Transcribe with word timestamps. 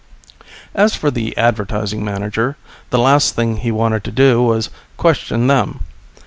As 0.73 0.95
for 0.95 1.11
the 1.11 1.37
Advertising 1.37 2.03
Manager, 2.03 2.57
the 2.89 2.97
last 2.97 3.35
thing 3.35 3.57
he 3.57 3.71
wanted 3.71 4.03
to 4.05 4.11
do 4.11 4.41
was 4.41 4.71
question 4.97 5.45
them. 5.45 5.81